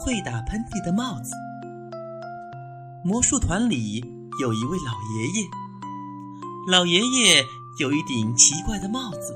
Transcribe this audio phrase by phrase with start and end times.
[0.00, 1.34] 会打喷嚏的帽子。
[3.04, 4.04] 魔术团里
[4.40, 5.48] 有一位老爷爷，
[6.70, 7.44] 老爷爷
[7.78, 9.34] 有一顶奇怪的帽子，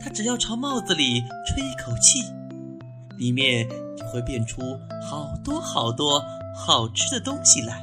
[0.00, 2.22] 他只要朝帽子里吹一口气，
[3.18, 4.60] 里面就会变出
[5.10, 6.22] 好多好多
[6.56, 7.82] 好吃的东西来，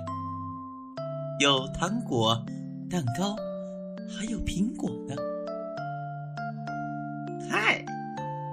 [1.40, 2.46] 有糖果、
[2.90, 3.36] 蛋糕，
[4.10, 5.16] 还有苹果呢。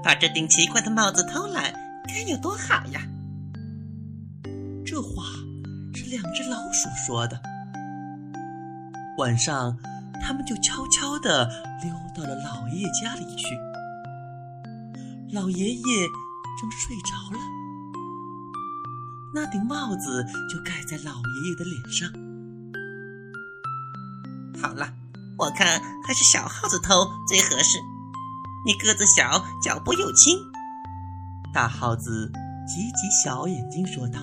[0.02, 1.72] 把这顶奇怪的帽子偷来，
[2.06, 3.00] 该有多好呀！
[4.84, 5.24] 这话
[5.94, 7.40] 是两只老鼠说的。
[9.18, 9.76] 晚上，
[10.22, 11.46] 他们就悄悄地
[11.82, 13.54] 溜到了老爷爷家里去。
[15.32, 16.08] 老爷爷
[16.60, 17.38] 正睡着了，
[19.34, 22.10] 那顶帽子就盖在老爷爷的脸上。
[24.60, 24.92] 好了，
[25.38, 27.78] 我看还是小耗子偷最合适。
[28.64, 30.38] 你个子小，脚步又轻。
[31.52, 32.30] 大耗子
[32.68, 34.20] 挤挤小眼睛说道。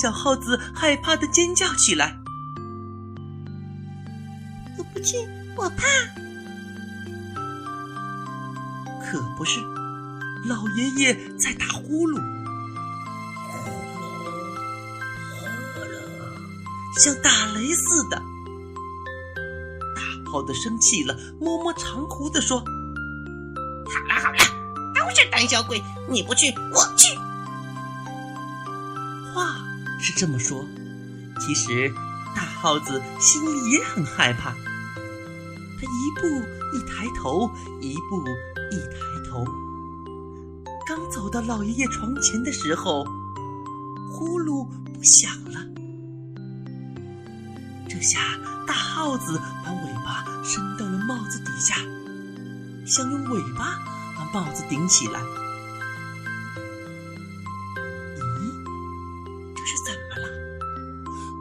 [0.00, 2.16] 小耗子害怕的尖叫起来。
[4.78, 5.16] 我不去，
[5.56, 5.84] 我怕。
[9.04, 9.60] 可不是，
[10.48, 12.18] 老爷爷在打呼噜，
[16.98, 18.31] 像打雷似的。
[20.32, 22.56] 大耗子生气了，摸摸长胡子说
[23.84, 24.38] ：“好了好了，
[24.94, 27.14] 都是胆小鬼，你不去，我去。”
[29.34, 29.58] 话
[30.00, 30.64] 是这么说，
[31.38, 31.92] 其实
[32.34, 34.52] 大耗子心里也很害怕。
[34.52, 36.26] 他一步
[36.74, 37.50] 一抬头，
[37.82, 38.24] 一步
[38.70, 38.96] 一抬
[39.28, 39.44] 头。
[40.86, 43.04] 刚走到老爷爷床前的时候，
[44.10, 45.60] 呼噜不响了。
[48.02, 48.18] 这下
[48.66, 51.76] 大耗子把尾巴伸到了帽子底下，
[52.84, 53.78] 想用尾巴
[54.18, 55.20] 把帽子顶起来。
[58.40, 58.42] 咦，
[59.54, 60.26] 这是怎么了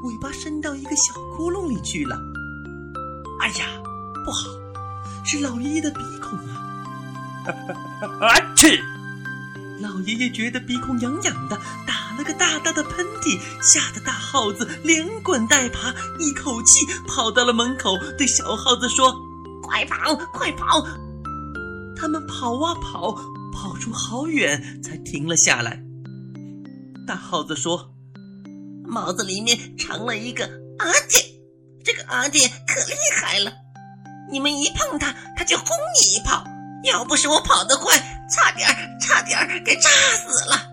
[0.04, 2.16] 尾巴伸到一个小窟窿里去了。
[3.40, 3.66] 哎呀，
[4.24, 4.48] 不好，
[5.26, 6.62] 是老爷爷的鼻孔啊！
[8.22, 8.80] 啊去！
[9.80, 19.12] 老爷爷觉得鼻孔痒痒的，打了个大大的喷嚏，吓得大耗子连滚带爬，一口气跑到了门口，对小耗子说
[19.64, 20.86] ：“快跑，快跑！”
[21.98, 23.12] 他们跑啊跑，
[23.52, 25.82] 跑出好远才停了下来。
[27.08, 27.90] 大耗子说。
[28.86, 30.44] 帽子里面藏了一个
[30.78, 31.24] 阿爹，
[31.84, 33.52] 这个阿爹可厉害了，
[34.30, 35.68] 你们一碰它，它就轰
[36.00, 36.44] 你一炮。
[36.84, 37.96] 要不是我跑得快，
[38.30, 38.68] 差点
[39.00, 39.90] 差点给炸
[40.28, 40.71] 死了。